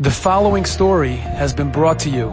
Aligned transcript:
The 0.00 0.12
following 0.12 0.64
story 0.64 1.16
has 1.16 1.52
been 1.52 1.72
brought 1.72 1.98
to 2.00 2.08
you 2.08 2.28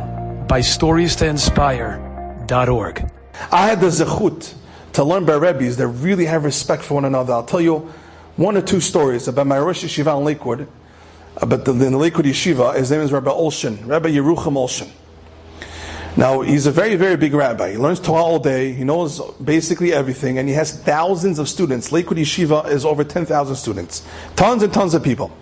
by 0.48 0.60
StoriesToInspire.org. 0.60 3.11
I 3.52 3.68
had 3.68 3.81
the 3.81 3.88
zechut 3.88 4.54
to 4.94 5.04
learn 5.04 5.26
by 5.26 5.34
rabbis 5.34 5.78
that 5.78 5.88
really 5.88 6.25
have 6.25 6.43
respect 6.43 6.83
for 6.83 6.93
one 6.93 7.05
another. 7.05 7.33
I'll 7.33 7.43
tell 7.43 7.59
you 7.59 7.91
one 8.36 8.55
or 8.55 8.62
two 8.62 8.79
stories 8.79 9.28
about 9.28 9.47
my 9.47 9.57
Rosh 9.57 9.83
Yeshiva 9.83 10.15
in 10.15 10.23
Lakewood, 10.23 10.67
about 11.38 11.65
the, 11.65 11.71
in 11.71 11.79
the 11.79 11.97
Lakewood 11.97 12.28
Yeshiva. 12.28 12.75
His 12.75 12.91
name 12.91 13.01
is 13.01 13.12
Rabbi 13.12 13.31
Olshin, 13.31 13.88
Rabbi 13.88 14.09
Yerucham 14.09 14.54
Olshin. 14.54 14.91
Now, 16.16 16.41
he's 16.41 16.68
a 16.68 16.71
very, 16.71 16.97
very 16.97 17.18
big 17.18 17.34
rabbi. 17.34 17.71
He 17.71 17.77
learns 17.77 18.00
Torah 18.00 18.21
all 18.21 18.38
day. 18.38 18.73
He 18.73 18.84
knows 18.84 19.20
basically 19.38 19.91
everything, 19.91 20.38
and 20.38 20.47
he 20.47 20.54
has 20.54 20.79
thousands 20.82 21.39
of 21.39 21.50
students. 21.50 21.91
Lakewood 21.91 22.20
Yeshiva 22.20 22.70
is 22.70 22.86
over 22.86 23.04
10,000 23.04 23.55
students. 23.55 24.04
Tons 24.36 24.61
and 24.61 24.71
tons 24.71 24.93
of 24.93 25.04
people. 25.04 25.36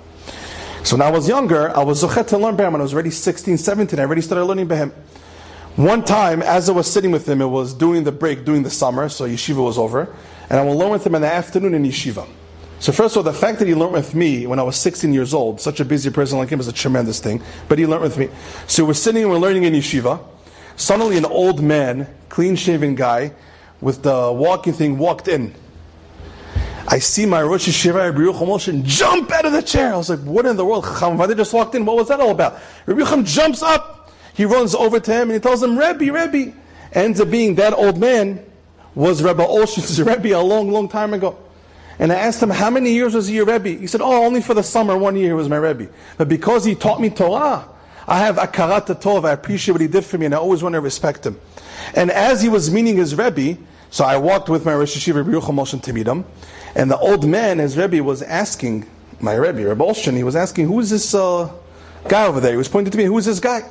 So 0.84 0.98
when 0.98 1.08
I 1.08 1.12
was 1.12 1.30
younger, 1.30 1.70
I 1.76 1.82
was 1.82 2.04
zochet 2.04 2.28
to 2.28 2.38
learn 2.38 2.58
Behem. 2.58 2.74
When 2.74 2.82
I 2.82 2.84
was 2.84 2.94
already 2.94 3.10
16, 3.10 3.58
17, 3.58 4.00
I 4.00 4.04
already 4.04 4.22
started 4.22 4.44
learning 4.44 4.68
Behem. 4.68 4.92
One 5.78 6.04
time, 6.04 6.42
as 6.42 6.68
I 6.68 6.74
was 6.74 6.92
sitting 6.92 7.10
with 7.10 7.28
him, 7.28 7.42
it 7.42 7.48
was 7.48 7.74
during 7.74 8.04
the 8.04 8.12
break, 8.12 8.44
during 8.44 8.64
the 8.64 8.70
summer, 8.70 9.08
so 9.08 9.26
yeshiva 9.26 9.64
was 9.64 9.78
over, 9.78 10.14
and 10.50 10.60
I 10.60 10.64
will 10.64 10.78
learn 10.78 10.92
with 10.92 11.08
him 11.08 11.16
in 11.16 11.22
the 11.22 11.34
afternoon 11.34 11.74
in 11.74 11.84
yeshiva. 11.84 12.28
So 12.80 12.92
first 12.92 13.16
of 13.16 13.26
all, 13.26 13.32
the 13.32 13.40
fact 13.40 13.60
that 13.60 13.68
he 13.68 13.74
learned 13.74 13.94
with 13.94 14.14
me 14.14 14.46
when 14.46 14.60
I 14.60 14.64
was 14.64 14.76
16 14.76 15.14
years 15.14 15.34
old, 15.34 15.62
such 15.62 15.80
a 15.80 15.86
busy 15.86 16.10
person 16.10 16.38
like 16.38 16.50
him, 16.50 16.60
is 16.60 16.68
a 16.68 16.74
tremendous 16.74 17.22
thing. 17.22 17.42
But 17.70 17.80
he 17.80 17.88
learned 17.88 18.04
with 18.04 18.18
me. 18.18 18.28
So 18.68 18.84
we're 18.84 18.94
sitting 18.94 19.24
and 19.24 19.32
we're 19.32 19.40
learning 19.40 19.64
in 19.64 19.74
yeshiva. 19.74 20.20
Suddenly, 20.76 21.18
an 21.18 21.26
old 21.26 21.64
man, 21.64 22.14
clean-shaven 22.28 22.96
guy, 22.96 23.32
with 23.80 24.04
the 24.04 24.34
walking 24.34 24.74
thing, 24.74 24.98
walked 24.98 25.30
in. 25.30 25.56
I 26.88 27.00
see 27.00 27.26
my 27.26 27.42
Rosh 27.42 27.68
Yeshiva, 27.68 27.96
Rabbi 27.96 28.20
Yerucham 28.20 28.48
Moshe, 28.48 28.84
jump 28.84 29.32
out 29.32 29.46
of 29.46 29.54
the 29.54 29.62
chair. 29.62 29.94
I 29.94 29.98
was 29.98 30.10
like, 30.10 30.20
what 30.20 30.46
in 30.46 30.58
the 30.58 30.66
world? 30.66 30.84
Chacham 30.84 31.18
Vadir 31.18 31.38
just 31.38 31.54
walked 31.54 31.76
in. 31.76 31.86
What 31.86 31.96
was 31.96 32.10
that 32.10 32.20
all 32.20 32.32
about? 32.32 32.60
Rabbi 32.86 33.02
Yerucham 33.02 33.26
jumps 33.26 33.64
up. 33.64 34.12
He 34.34 34.46
runs 34.46 34.76
over 34.76 35.00
to 35.00 35.12
him 35.12 35.24
and 35.24 35.34
he 35.34 35.40
tells 35.40 35.64
him, 35.64 35.78
Rebbe, 35.78 36.12
Rebbe. 36.12 36.54
Ends 36.92 37.20
up 37.20 37.32
being 37.32 37.56
that 37.56 37.74
old 37.74 37.98
man 37.98 38.46
was 38.96 39.24
Rabbi 39.24 39.44
Olshin's 39.44 40.02
Rebbe 40.04 40.38
a 40.38 40.42
long, 40.42 40.72
long 40.72 40.90
time 40.90 41.14
ago. 41.14 41.38
And 42.00 42.12
I 42.12 42.16
asked 42.16 42.42
him, 42.44 42.50
how 42.50 42.70
many 42.70 42.92
years 42.92 43.14
was 43.14 43.28
he 43.28 43.36
your 43.36 43.46
Rebbe? 43.46 43.70
He 43.70 43.88
said, 43.88 44.02
oh, 44.02 44.26
only 44.26 44.42
for 44.42 44.54
the 44.54 44.64
summer, 44.64 44.98
one 44.98 45.16
year 45.16 45.28
he 45.28 45.34
was 45.34 45.48
my 45.48 45.58
Rebbe. 45.58 45.90
But 46.18 46.28
because 46.28 46.66
he 46.66 46.76
taught 46.76 47.00
me 47.00 47.10
Torah, 47.10 47.68
I 48.08 48.20
have 48.20 48.36
akarat 48.36 48.88
tov. 49.02 49.26
I 49.26 49.32
appreciate 49.32 49.74
what 49.74 49.82
he 49.82 49.88
did 49.88 50.04
for 50.04 50.18
me 50.18 50.26
and 50.26 50.36
I 50.36 50.38
always 50.38 50.62
want 50.62 50.74
to 50.74 50.82
respect 50.82 51.26
him. 51.26 51.40
And 51.96 52.12
as 52.12 52.42
he 52.42 52.50
was 52.50 52.70
meeting 52.70 52.98
his 52.98 53.16
Rebbe, 53.16 53.58
so 53.94 54.04
I 54.04 54.18
walked 54.18 54.50
with 54.50 54.66
my 54.66 54.74
Rosh 54.74 55.08
Yerucham 55.08 55.54
Moshe, 55.54 55.80
to 55.80 55.94
meet 55.94 56.08
him. 56.08 56.26
And 56.74 56.90
the 56.90 56.98
old 56.98 57.28
man, 57.28 57.60
his 57.60 57.78
Rebbe, 57.78 58.04
was 58.04 58.24
asking, 58.24 58.90
my 59.20 59.36
Rebbe, 59.36 59.68
Rabbi 59.68 59.86
Olshin, 59.86 60.18
he 60.18 60.24
was 60.24 60.36
asking, 60.36 60.66
who 60.66 60.80
is 60.80 60.90
this 60.90 61.14
uh, 61.14 61.54
guy 62.08 62.26
over 62.26 62.40
there? 62.40 62.50
He 62.50 62.58
was 62.58 62.68
pointing 62.68 62.90
to 62.90 62.98
me, 62.98 63.04
who 63.04 63.16
is 63.20 63.26
this 63.26 63.40
guy? 63.40 63.62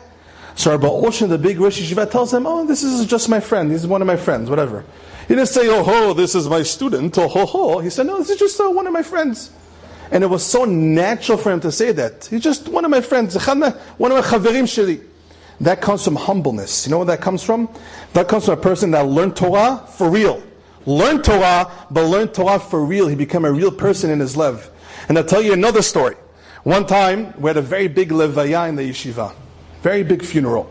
So 0.55 0.70
Rabbi 0.70 0.87
Olshin, 0.87 1.29
the 1.29 1.39
big 1.39 1.59
Rosh 1.59 1.81
Yeshiva, 1.81 2.09
tells 2.09 2.33
him, 2.33 2.47
oh, 2.47 2.64
this 2.64 2.84
is 2.84 3.05
just 3.05 3.29
my 3.29 3.41
friend. 3.41 3.69
This 3.69 3.83
is 3.83 3.89
one 3.89 4.01
of 4.01 4.06
my 4.06 4.14
friends, 4.14 4.48
whatever. 4.48 4.84
He 5.27 5.34
didn't 5.34 5.48
say, 5.48 5.67
oh 5.67 5.83
ho, 5.83 6.14
this 6.14 6.36
is 6.36 6.48
my 6.48 6.62
student, 6.62 7.19
oh 7.19 7.27
ho 7.27 7.45
ho. 7.45 7.79
He 7.81 7.91
said, 7.91 8.07
no, 8.07 8.19
this 8.19 8.31
is 8.31 8.39
just 8.39 8.61
uh, 8.61 8.70
one 8.70 8.86
of 8.86 8.92
my 8.92 9.03
friends. 9.03 9.51
And 10.12 10.23
it 10.23 10.29
was 10.29 10.47
so 10.47 10.64
natural 10.64 11.36
for 11.36 11.51
him 11.51 11.59
to 11.62 11.73
say 11.73 11.91
that. 11.91 12.27
He's 12.27 12.42
just 12.42 12.69
one 12.69 12.84
of 12.84 12.92
my 12.92 13.01
friends, 13.01 13.34
one 13.45 13.61
of 13.61 13.77
my 13.98 14.20
chaverim 14.20 14.69
sheli. 14.69 15.03
That 15.62 15.80
comes 15.80 16.05
from 16.05 16.16
humbleness. 16.16 16.86
You 16.86 16.91
know 16.91 16.98
where 16.98 17.06
that 17.06 17.20
comes 17.20 17.44
from? 17.44 17.68
That 18.14 18.27
comes 18.27 18.46
from 18.46 18.58
a 18.58 18.60
person 18.60 18.91
that 18.91 19.06
learned 19.06 19.36
Torah 19.36 19.86
for 19.92 20.10
real. 20.10 20.42
Learned 20.86 21.22
Torah, 21.22 21.70
but 21.88 22.05
learned 22.05 22.34
Torah 22.34 22.58
for 22.58 22.84
real. 22.84 23.06
He 23.06 23.14
became 23.14 23.44
a 23.44 23.52
real 23.52 23.70
person 23.70 24.10
in 24.10 24.18
his 24.18 24.36
lev. 24.36 24.68
And 25.08 25.16
I'll 25.16 25.24
tell 25.24 25.40
you 25.40 25.52
another 25.52 25.80
story. 25.80 26.16
One 26.64 26.84
time, 26.84 27.33
we 27.40 27.48
had 27.48 27.56
a 27.56 27.62
very 27.62 27.86
big 27.86 28.08
levaya 28.08 28.68
in 28.68 28.74
the 28.74 28.83
yeshiva. 28.83 29.33
Very 29.83 30.02
big 30.02 30.24
funeral. 30.24 30.68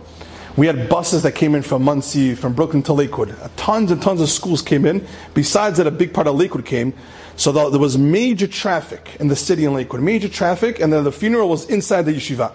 We 0.58 0.68
had 0.68 0.90
buses 0.90 1.24
that 1.24 1.36
came 1.36 1.56
in 1.56 1.62
from 1.62 1.84
Monsey, 1.84 2.36
from 2.36 2.52
Brooklyn 2.52 2.84
to 2.84 2.94
Lakewood. 2.94 3.32
Uh, 3.42 3.48
tons 3.56 3.92
and 3.92 4.02
tons 4.02 4.20
of 4.20 4.28
schools 4.28 4.62
came 4.62 4.86
in. 4.86 5.08
Besides 5.34 5.78
that, 5.78 5.88
a 5.88 5.92
big 5.92 6.14
part 6.14 6.28
of 6.28 6.36
Lakewood 6.36 6.66
came. 6.66 6.94
So 7.38 7.54
there 7.54 7.80
was 7.80 7.98
major 7.98 8.48
traffic 8.48 9.16
in 9.22 9.30
the 9.30 9.38
city 9.38 9.64
in 9.64 9.74
Lakewood. 9.74 10.02
Major 10.02 10.28
traffic, 10.28 10.82
and 10.82 10.92
then 10.92 11.06
the 11.06 11.14
funeral 11.14 11.48
was 11.48 11.70
inside 11.70 12.02
the 12.02 12.14
yeshiva. 12.14 12.52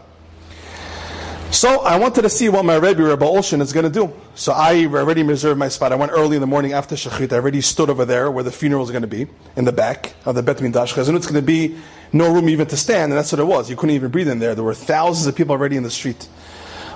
So 1.57 1.81
I 1.81 1.97
wanted 1.97 2.21
to 2.21 2.29
see 2.29 2.51
what 2.51 2.67
my 2.67 2.75
Rebbe, 2.75 3.03
Rebbe 3.03 3.25
Olshin, 3.25 3.63
is 3.63 3.73
going 3.73 3.91
to 3.91 3.91
do. 3.91 4.13
So 4.35 4.53
I 4.53 4.85
already 4.85 5.23
reserved 5.23 5.59
my 5.59 5.71
spot. 5.71 5.91
I 5.91 5.95
went 5.95 6.13
early 6.13 6.37
in 6.37 6.43
the 6.43 6.47
morning 6.47 6.75
after 6.75 6.97
Shachrit. 6.97 7.33
I 7.33 7.37
already 7.37 7.63
stood 7.63 7.89
over 7.89 8.05
there 8.05 8.31
where 8.31 8.45
the 8.45 8.53
funeral 8.53 8.85
is 8.85 8.91
going 8.91 9.01
to 9.01 9.09
be, 9.09 9.27
in 9.57 9.65
the 9.65 9.73
back 9.73 10.17
of 10.27 10.35
the 10.35 10.43
Bet 10.43 10.61
Midrash. 10.61 10.93
Because 10.93 11.09
it's 11.09 11.27
going 11.27 11.41
to 11.41 11.41
be 11.41 11.79
no 12.13 12.31
room 12.31 12.51
even 12.51 12.67
to 12.67 12.77
stand, 12.77 13.11
and 13.11 13.19
that's 13.19 13.33
what 13.33 13.39
it 13.39 13.47
was. 13.47 13.71
You 13.71 13.77
couldn't 13.77 13.95
even 13.95 14.11
breathe 14.11 14.29
in 14.29 14.39
there. 14.39 14.55
There 14.55 14.65
were 14.65 14.75
thousands 14.75 15.27
of 15.27 15.35
people 15.35 15.53
already 15.53 15.79
in 15.79 15.83
the 15.83 15.91
street. 15.91 16.29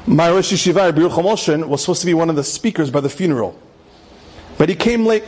My 0.07 0.31
Rosh 0.31 0.53
Yeshiva, 0.53 0.95
Rebbe 0.95 1.09
Olshin, 1.09 1.67
was 1.67 1.81
supposed 1.81 2.03
to 2.03 2.07
be 2.07 2.13
one 2.13 2.29
of 2.29 2.37
the 2.37 2.45
speakers 2.45 2.91
by 2.91 3.01
the 3.01 3.09
funeral. 3.09 3.59
But 4.59 4.69
he 4.69 4.75
came 4.75 5.07
late. 5.07 5.25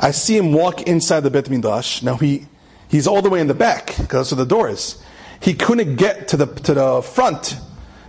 I 0.00 0.10
see 0.10 0.36
him 0.36 0.52
walk 0.52 0.82
inside 0.82 1.20
the 1.20 1.30
Bet 1.30 1.48
Midrash. 1.48 2.02
Now 2.02 2.16
he, 2.16 2.46
he's 2.90 3.06
all 3.06 3.22
the 3.22 3.30
way 3.30 3.40
in 3.40 3.46
the 3.46 3.54
back, 3.54 3.86
because 3.96 4.28
that's 4.28 4.32
where 4.32 4.44
the 4.44 4.54
door 4.54 4.68
is. 4.68 5.02
He 5.40 5.54
couldn't 5.54 5.96
get 5.96 6.28
to 6.28 6.36
the, 6.36 6.46
to 6.46 6.74
the 6.74 7.00
front 7.00 7.58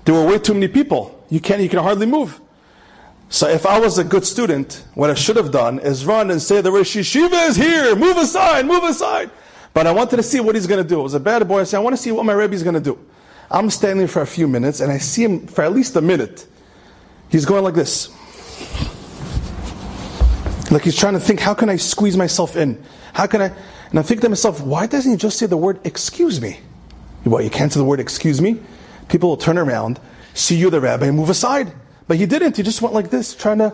there 0.07 0.16
were 0.16 0.25
way 0.25 0.40
too 0.40 0.53
many 0.53 0.69
people. 0.69 1.22
You 1.29 1.41
can't, 1.41 1.62
you 1.62 1.68
can 1.68 1.79
hardly 1.79 2.06
move. 2.06 2.40
So 3.28 3.50
if 3.50 3.66
I 3.66 3.78
was 3.78 3.97
a 3.97 4.06
good 4.06 4.25
student, 4.25 4.85
what 4.94 5.09
I 5.09 5.16
should 5.16 5.35
have 5.35 5.51
done 5.51 5.79
is 5.79 6.06
run 6.06 6.31
and 6.31 6.41
say, 6.41 6.62
the 6.62 6.72
Rosh 6.72 6.95
Yeshiva 6.95 7.50
is 7.50 7.57
here, 7.57 7.94
move 7.94 8.16
aside, 8.16 8.66
move 8.66 8.85
aside. 8.85 9.29
But 9.73 9.85
I 9.85 9.91
wanted 9.91 10.16
to 10.16 10.23
see 10.23 10.40
what 10.40 10.56
he's 10.56 10.66
going 10.66 10.81
to 10.81 10.88
do. 10.88 11.01
It 11.01 11.03
was 11.03 11.13
a 11.13 11.19
bad 11.19 11.45
boy. 11.45 11.59
I 11.59 11.63
said, 11.66 11.79
I 11.79 11.79
want 11.81 11.94
to 11.94 12.01
see 12.01 12.13
what 12.13 12.25
my 12.25 12.31
Rebbe 12.31 12.53
is 12.53 12.63
going 12.63 12.75
to 12.75 12.79
do. 12.79 12.97
I'm 13.51 13.69
standing 13.69 14.07
for 14.07 14.22
a 14.22 14.25
few 14.25 14.47
minutes 14.47 14.79
and 14.79 14.94
I 14.94 14.97
see 14.97 15.25
him 15.25 15.45
for 15.45 15.66
at 15.66 15.73
least 15.73 15.94
a 15.97 16.01
minute. 16.01 16.47
He's 17.28 17.44
going 17.44 17.66
like 17.66 17.75
this. 17.75 18.07
Like 20.72 20.84
he's 20.84 20.95
trying 20.95 21.16
to 21.16 21.19
think, 21.19 21.41
how 21.41 21.53
can 21.53 21.68
I 21.68 21.75
squeeze 21.75 22.16
myself 22.16 22.56
in? 22.56 22.81
How 23.12 23.28
can 23.28 23.41
I? 23.41 23.51
And 23.89 24.00
I 24.00 24.03
think 24.03 24.22
to 24.22 24.29
myself, 24.29 24.62
why 24.62 24.88
doesn't 24.88 25.12
he 25.12 25.18
just 25.18 25.38
say 25.38 25.47
the 25.47 25.57
word 25.57 25.81
excuse 25.84 26.39
me? 26.39 26.62
Well, 27.25 27.41
you 27.41 27.50
can't 27.50 27.74
say 27.74 27.81
the 27.81 27.85
word 27.85 28.00
excuse 28.00 28.39
me? 28.39 28.62
People 29.09 29.29
will 29.29 29.38
turn 29.38 29.57
around, 29.57 30.00
see 30.34 30.56
you, 30.56 30.69
the 30.69 30.81
rabbi, 30.81 31.07
and 31.07 31.18
move 31.18 31.29
aside. 31.29 31.72
But 32.07 32.18
he 32.18 32.25
didn't. 32.25 32.57
He 32.57 32.63
just 32.63 32.81
went 32.81 32.94
like 32.94 33.09
this, 33.09 33.35
trying 33.35 33.59
to. 33.59 33.73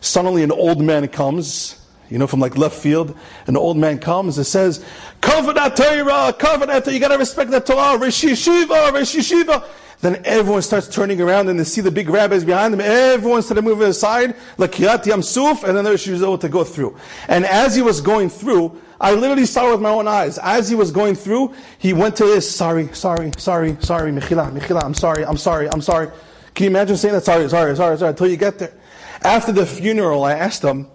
Suddenly, 0.00 0.42
an 0.42 0.52
old 0.52 0.82
man 0.82 1.08
comes, 1.08 1.80
you 2.10 2.18
know, 2.18 2.26
from 2.26 2.40
like 2.40 2.58
left 2.58 2.76
field. 2.76 3.16
An 3.46 3.56
old 3.56 3.78
man 3.78 3.98
comes 3.98 4.36
and 4.36 4.46
says, 4.46 4.84
Cover 5.22 5.54
that 5.54 5.76
Torah, 5.76 6.34
cover 6.38 6.66
that 6.66 6.84
Torah. 6.84 6.94
You 6.94 7.00
got 7.00 7.08
to 7.08 7.18
respect 7.18 7.50
that 7.52 7.64
Torah. 7.64 7.98
Rosh 7.98 8.24
Yeshiva, 8.24 8.92
Rosh 8.92 9.16
Yeshiva. 9.16 9.66
Then 10.04 10.20
everyone 10.26 10.60
starts 10.60 10.86
turning 10.86 11.18
around 11.22 11.48
and 11.48 11.58
they 11.58 11.64
see 11.64 11.80
the 11.80 11.90
big 11.90 12.10
rabbis 12.10 12.44
behind 12.44 12.74
them. 12.74 12.82
Everyone 12.82 13.40
started 13.40 13.62
moving 13.62 13.88
aside, 13.88 14.36
like 14.58 14.72
Kriat 14.72 15.06
Yam 15.06 15.22
Suf, 15.22 15.64
and 15.64 15.74
then 15.74 15.82
the 15.82 15.92
Rishi 15.92 16.12
was 16.12 16.22
able 16.22 16.36
to 16.36 16.48
go 16.50 16.62
through. 16.62 16.94
And 17.26 17.46
as 17.46 17.74
he 17.74 17.80
was 17.80 18.02
going 18.02 18.28
through, 18.28 18.78
I 19.00 19.14
literally 19.14 19.46
saw 19.46 19.68
it 19.68 19.72
with 19.72 19.80
my 19.80 19.88
own 19.88 20.06
eyes. 20.06 20.36
As 20.36 20.68
he 20.68 20.74
was 20.74 20.90
going 20.90 21.14
through, 21.14 21.54
he 21.78 21.94
went 21.94 22.16
to 22.16 22.26
this, 22.26 22.54
sorry, 22.54 22.92
sorry, 22.92 23.32
sorry, 23.38 23.78
sorry, 23.80 24.12
Mechila, 24.12 24.52
Mechila, 24.52 24.84
I'm 24.84 24.92
sorry, 24.92 25.24
I'm 25.24 25.38
sorry, 25.38 25.70
I'm 25.70 25.80
sorry. 25.80 26.10
Can 26.54 26.64
you 26.64 26.70
imagine 26.70 26.98
saying 26.98 27.14
that? 27.14 27.24
Sorry, 27.24 27.48
sorry, 27.48 27.74
sorry, 27.74 27.96
sorry, 27.96 28.10
until 28.10 28.26
you 28.26 28.36
get 28.36 28.58
there. 28.58 28.74
After 29.22 29.52
the 29.52 29.64
funeral, 29.64 30.22
I 30.24 30.32
asked 30.32 30.62
him, 30.62 30.86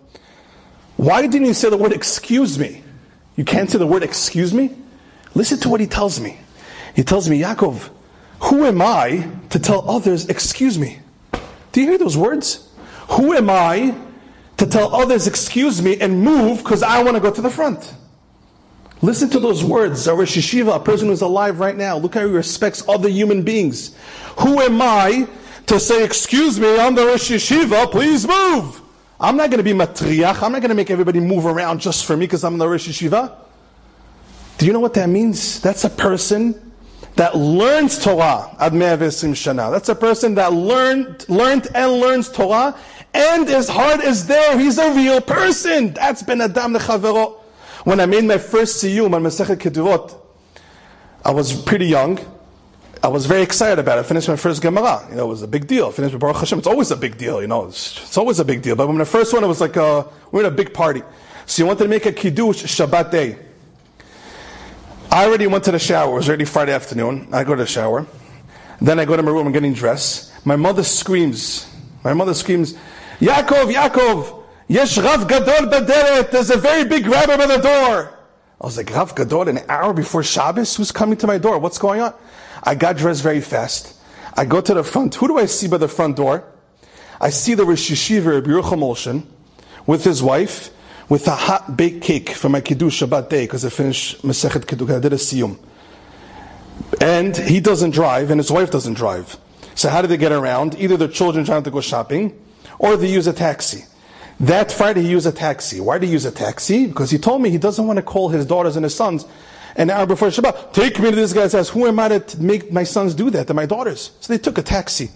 why 0.98 1.26
didn't 1.26 1.48
you 1.48 1.56
say 1.56 1.72
the 1.72 1.78
word 1.78 1.94
excuse 1.94 2.60
me? 2.60 2.84
You 3.36 3.44
can't 3.44 3.72
say 3.72 3.80
the 3.80 3.88
word 3.88 4.04
excuse 4.04 4.54
me? 4.54 4.70
Listen 5.34 5.60
to 5.62 5.70
what 5.70 5.80
he 5.80 5.88
tells 5.88 6.20
me. 6.20 6.38
He 6.96 7.04
tells 7.04 7.28
me, 7.28 7.42
Yaakov, 7.42 7.90
who 8.42 8.66
am 8.66 8.82
I 8.82 9.30
to 9.50 9.60
tell 9.60 9.90
others, 9.90 10.28
excuse 10.28 10.78
me? 10.78 11.00
Do 11.72 11.82
you 11.82 11.88
hear 11.88 11.98
those 11.98 12.18
words? 12.18 12.70
Who 13.10 13.34
am 13.34 13.50
I 13.50 13.96
to 14.60 14.68
tell 14.68 14.94
others, 14.94 15.26
excuse 15.26 15.82
me, 15.82 16.00
and 16.00 16.22
move 16.22 16.60
because 16.60 16.84
I 16.84 17.02
want 17.02 17.16
to 17.16 17.22
go 17.22 17.32
to 17.32 17.42
the 17.42 17.50
front. 17.50 17.94
Listen 19.02 19.30
to 19.30 19.40
those 19.40 19.64
words. 19.64 20.06
A 20.08 20.14
Rosh 20.14 20.38
Yeshiva, 20.38 20.76
a 20.76 20.80
person 20.80 21.08
who's 21.08 21.22
alive 21.22 21.62
right 21.62 21.76
now, 21.76 21.98
look 21.98 22.14
how 22.16 22.28
he 22.28 22.34
respects 22.34 22.84
other 22.88 23.08
human 23.08 23.44
beings. 23.44 23.96
Who 24.40 24.60
am 24.60 24.82
I 24.82 25.28
to 25.68 25.80
say, 25.80 26.04
excuse 26.04 26.60
me, 26.60 26.78
I'm 26.78 26.94
the 26.94 27.06
Rosh 27.06 27.30
please 27.92 28.28
move? 28.28 28.82
I'm 29.22 29.38
not 29.38 29.50
going 29.50 29.64
to 29.64 29.64
be 29.64 29.72
matriach. 29.74 30.44
I'm 30.44 30.52
not 30.52 30.62
going 30.62 30.70
to 30.70 30.76
make 30.76 30.92
everybody 30.92 31.22
move 31.22 31.46
around 31.46 31.80
just 31.80 32.06
for 32.06 32.18
me 32.18 32.26
because 32.26 32.44
I'm 32.44 32.58
the 32.58 32.68
Rosh 32.68 32.90
Yeshiva. 32.90 33.34
Do 34.58 34.66
you 34.66 34.74
know 34.74 34.82
what 34.82 34.94
that 34.96 35.08
means? 35.08 35.62
That's 35.62 35.86
a 35.86 35.90
person 35.90 36.69
that 37.20 37.36
learns 37.36 38.02
Torah 38.02 38.56
ad 38.60 38.72
shana. 38.72 39.70
That's 39.70 39.90
a 39.90 39.96
person 39.96 40.36
that 40.36 40.54
learned, 40.54 41.28
learned 41.28 41.68
and 41.76 42.00
learns 42.00 42.32
Torah 42.32 42.74
and 43.14 43.46
his 43.46 43.68
heart 43.68 44.00
is 44.00 44.26
there. 44.26 44.58
He's 44.58 44.78
a 44.78 44.94
real 44.94 45.20
person. 45.20 45.92
That's 45.92 46.24
Ben 46.24 46.40
Adam 46.40 46.76
Lechavero. 46.76 47.42
When 47.84 48.00
I 48.00 48.06
made 48.06 48.24
my 48.24 48.38
first 48.38 48.82
siyum 48.82 49.14
on 49.14 49.24
Masechet 49.24 49.58
Ketuvot, 49.58 50.16
I 51.26 51.32
was 51.32 51.62
pretty 51.62 51.88
young. 51.88 52.20
I 53.04 53.10
was 53.10 53.26
very 53.26 53.42
excited 53.42 53.80
about 53.80 53.98
it. 53.98 54.02
I 54.02 54.04
finished 54.04 54.30
my 54.30 54.38
first 54.38 54.62
Gemara. 54.62 55.06
You 55.10 55.18
know, 55.18 55.26
it 55.26 55.30
was 55.30 55.42
a 55.42 55.48
big 55.48 55.68
deal. 55.68 55.88
I 55.88 55.92
finished 55.92 56.14
with 56.14 56.22
Baruch 56.22 56.38
Hashem. 56.38 56.60
It's 56.60 56.68
always 56.68 56.92
a 56.92 56.98
big 56.98 57.18
deal, 57.18 57.42
you 57.42 57.48
know. 57.48 57.66
It's, 57.66 58.02
it's 58.02 58.18
always 58.18 58.40
a 58.40 58.46
big 58.46 58.62
deal. 58.62 58.78
But 58.78 58.88
when 58.88 58.98
the 58.98 59.06
first 59.06 59.34
one, 59.34 59.44
it 59.44 59.48
was 59.48 59.60
like, 59.60 59.76
a, 59.76 60.08
we 60.32 60.40
are 60.40 60.46
in 60.46 60.54
a 60.54 60.56
big 60.56 60.74
party. 60.74 61.04
So 61.46 61.64
you 61.64 61.68
wanted 61.68 61.84
to 61.84 61.90
make 61.90 62.06
a 62.06 62.14
Kiddush 62.14 62.64
Shabbat 62.64 63.12
day. 63.12 63.49
I 65.12 65.26
already 65.26 65.48
went 65.48 65.64
to 65.64 65.72
the 65.72 65.80
shower. 65.80 66.12
It 66.12 66.16
was 66.16 66.28
already 66.28 66.46
Friday 66.46 66.72
afternoon. 66.72 67.30
I 67.32 67.44
go 67.44 67.56
to 67.56 67.64
the 67.64 67.68
shower. 67.68 68.06
Then 68.80 69.00
I 69.00 69.06
go 69.06 69.18
to 69.18 69.24
my 69.24 69.32
room, 69.32 69.48
I'm 69.48 69.54
getting 69.54 69.74
dressed. 69.74 70.32
My 70.46 70.56
mother 70.56 70.84
screams. 70.84 71.68
My 72.04 72.14
mother 72.14 72.34
screams, 72.36 72.76
Yaakov, 73.20 73.74
Yaakov, 73.74 74.44
Yesh 74.68 74.98
Rav 75.00 75.28
Gadol 75.28 75.68
Baderet, 75.68 76.30
there's 76.32 76.52
a 76.52 76.58
very 76.58 76.86
big 76.86 77.08
rabbi 77.08 77.36
by 77.36 77.48
the 77.48 77.58
door. 77.58 78.18
I 78.62 78.66
was 78.66 78.78
like, 78.78 78.92
Rav 78.92 79.16
Gadol, 79.16 79.50
an 79.50 79.60
hour 79.68 79.94
before 79.94 80.24
Shabbos? 80.24 80.76
Who's 80.76 80.92
coming 80.92 81.18
to 81.18 81.28
my 81.28 81.40
door? 81.40 81.58
What's 81.58 81.80
going 81.80 82.02
on? 82.02 82.14
I 82.64 82.76
got 82.76 82.96
dressed 82.96 83.24
very 83.24 83.42
fast. 83.42 83.96
I 84.38 84.46
go 84.46 84.62
to 84.62 84.74
the 84.76 84.84
front. 84.84 85.16
Who 85.16 85.28
do 85.28 85.40
I 85.40 85.48
see 85.48 85.68
by 85.68 85.78
the 85.78 85.88
front 85.88 86.18
door? 86.18 86.44
I 87.20 87.32
see 87.32 87.56
the 87.56 87.66
Rosh 87.66 87.92
Yeshiva, 87.92 88.42
Yerucham 88.44 89.26
with 89.88 90.04
his 90.04 90.22
wife, 90.22 90.70
with 91.10 91.28
a 91.28 91.36
hot 91.36 91.76
baked 91.76 92.04
cake 92.04 92.30
for 92.30 92.50
my 92.50 92.62
Kiddush 92.62 93.02
Shabbat 93.02 93.30
day, 93.30 93.44
because 93.46 93.66
I 93.66 93.70
finished 93.70 94.22
Masechet 94.22 94.68
Kiddush, 94.68 94.90
I 94.92 95.00
did 95.00 95.14
a 95.14 95.18
Siyum. 95.18 95.58
And 97.02 97.36
he 97.36 97.60
doesn't 97.60 97.92
drive, 97.92 98.32
and 98.32 98.40
his 98.40 98.52
wife 98.52 98.72
doesn't 98.72 98.94
drive. 98.94 99.38
So 99.76 99.90
how 99.90 100.02
do 100.02 100.08
they 100.08 100.18
get 100.18 100.32
around? 100.32 100.76
Either 100.76 100.98
their 100.98 101.08
children 101.08 101.46
trying 101.46 101.64
to 101.64 101.72
go 101.72 101.82
shopping, 101.82 102.40
or 102.78 102.96
they 102.96 103.12
use 103.12 103.28
a 103.28 103.34
taxi. 103.34 103.86
That 104.40 104.72
Friday 104.72 105.02
he 105.02 105.10
used 105.10 105.28
a 105.28 105.32
taxi. 105.32 105.82
Why 105.82 105.98
did 105.98 106.08
he 106.08 106.14
use 106.14 106.26
a 106.26 106.32
taxi? 106.32 106.88
Because 106.88 107.12
he 107.12 107.18
told 107.18 107.42
me 107.42 107.50
he 107.50 107.58
doesn't 107.58 107.86
want 107.86 107.98
to 107.98 108.04
call 108.04 108.30
his 108.30 108.46
daughters 108.46 108.78
and 108.78 108.86
his 108.86 108.96
sons 108.96 109.26
an 109.76 109.90
hour 109.90 110.06
before 110.06 110.30
Shabbat. 110.30 110.74
Take 110.74 111.00
me 111.00 111.10
to 111.10 111.16
this 111.16 111.34
guy's 111.34 111.54
house. 111.54 111.70
Who 111.70 111.88
am 111.88 112.00
I 112.00 112.20
to 112.20 112.42
make 112.42 112.72
my 112.72 112.84
sons 112.84 113.14
do 113.14 113.30
that? 113.32 113.48
They're 113.48 113.56
my 113.56 113.66
daughters. 113.66 114.12
So 114.22 114.32
they 114.32 114.38
took 114.38 114.58
a 114.58 114.62
taxi. 114.62 115.10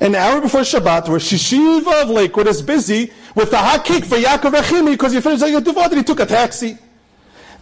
An 0.00 0.14
hour 0.14 0.40
before 0.40 0.60
Shabbat, 0.60 1.08
where 1.08 1.18
Shishiva 1.18 2.02
of 2.02 2.10
Lakewood 2.10 2.46
is 2.46 2.60
busy 2.60 3.12
with 3.34 3.50
the 3.50 3.56
hot 3.56 3.84
cake 3.84 4.04
for 4.04 4.16
Yaakov 4.16 4.52
Echimi 4.52 4.92
because 4.92 5.12
he 5.12 5.20
finished 5.20 5.42
Zayat 5.42 5.62
Tuvot 5.62 5.86
and 5.86 5.98
he 5.98 6.02
took 6.02 6.20
a 6.20 6.26
taxi. 6.26 6.78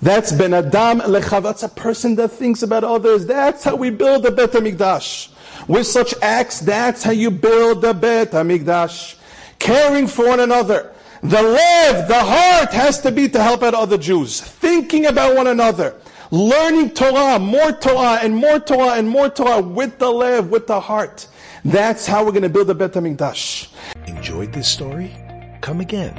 That's 0.03 0.33
Ben 0.33 0.53
Adam 0.53 1.01
Lechav. 1.01 1.45
That's 1.45 1.63
a 1.63 1.69
person 1.69 2.17
that 2.17 2.29
thinks 2.29 2.63
about 2.63 2.85
others. 2.85 3.27
That's 3.27 3.65
how 3.65 3.77
we 3.77 3.91
build 3.91 4.25
the 4.25 4.31
Bet 4.31 4.51
HaMikdash. 4.51 5.31
With 5.69 5.87
such 5.87 6.15
acts, 6.21 6.61
that's 6.61 7.03
how 7.03 7.13
you 7.13 7.31
build 7.31 7.83
the 7.83 7.95
Bet 7.95 8.33
HaMikdash. 8.33 9.17
Caring 9.59 10.07
for 10.07 10.29
one 10.29 10.41
another. 10.41 10.93
The 11.23 11.41
love, 11.41 12.09
the 12.09 12.21
heart 12.21 12.73
has 12.73 13.01
to 13.01 13.11
be 13.11 13.29
to 13.31 13.43
help 13.43 13.63
out 13.63 13.73
other 13.73 13.97
Jews. 13.97 14.41
Thinking 14.41 15.07
about 15.07 15.37
one 15.37 15.47
another. 15.47 15.95
Learning 16.31 16.91
Torah, 16.91 17.39
more 17.39 17.73
Torah 17.73 18.19
and 18.21 18.37
more 18.37 18.59
Torah 18.59 18.95
and 18.99 19.09
more 19.09 19.31
Torah 19.31 19.63
with 19.63 19.99
the 19.99 20.11
love, 20.11 20.51
with 20.51 20.67
the 20.67 20.81
heart. 20.81 21.29
That's 21.65 22.07
how 22.07 22.25
we're 22.25 22.33
going 22.33 22.43
to 22.43 22.51
build 22.51 22.67
the 22.67 22.75
Bet 22.75 22.93
HaMikdash. 22.93 23.69
Enjoyed 24.07 24.53
this 24.53 24.69
story? 24.69 25.17
Come 25.63 25.81
again. 25.81 26.15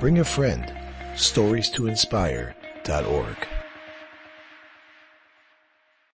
Bring 0.00 0.18
a 0.18 0.24
friend. 0.24 0.72
Stories 1.14 1.70
to 1.70 1.86
inspire.org. 1.86 3.47